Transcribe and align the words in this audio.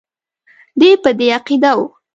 دی 0.79 0.89
په 1.03 1.09
دې 1.17 1.27
عقیده 1.37 1.71
وو. 1.77 1.85